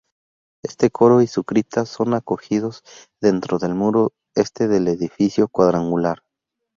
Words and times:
Este 0.63 0.89
coro 0.89 1.21
y 1.21 1.27
su 1.27 1.43
cripta 1.43 1.85
son 1.85 2.15
acogidos 2.15 2.81
dentro 3.21 3.59
del 3.59 3.75
muro 3.75 4.13
este 4.33 4.67
del 4.67 4.87
edificio 4.87 5.47
cuadrangular. 5.47 6.23